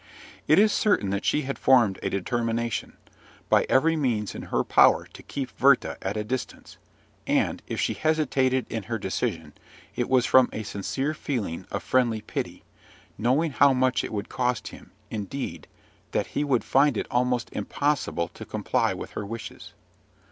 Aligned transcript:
It 0.47 0.57
is 0.57 0.71
certain 0.73 1.11
that 1.11 1.25
she 1.25 1.43
had 1.43 1.59
formed 1.59 1.99
a 2.01 2.09
determination, 2.09 2.93
by 3.49 3.67
every 3.69 3.95
means 3.95 4.33
in 4.33 4.41
her 4.41 4.63
power 4.63 5.05
to 5.05 5.21
keep 5.21 5.51
Werther 5.61 5.95
at 6.01 6.17
a 6.17 6.23
distance; 6.23 6.77
and, 7.27 7.61
if 7.67 7.79
she 7.79 7.93
hesitated 7.93 8.65
in 8.67 8.81
her 8.81 8.97
decision, 8.97 9.53
it 9.95 10.09
was 10.09 10.25
from 10.25 10.49
a 10.51 10.63
sincere 10.63 11.13
feeling 11.13 11.67
of 11.69 11.83
friendly 11.83 12.21
pity, 12.21 12.63
knowing 13.15 13.51
how 13.51 13.73
much 13.73 14.03
it 14.03 14.11
would 14.11 14.27
cost 14.27 14.69
him, 14.69 14.89
indeed, 15.11 15.67
that 16.13 16.25
he 16.33 16.43
would 16.43 16.63
find 16.63 16.97
it 16.97 17.05
almost 17.11 17.49
impossible 17.51 18.27
to 18.29 18.43
comply 18.43 18.95
with 18.95 19.11
her 19.11 19.23
wishes. 19.23 19.73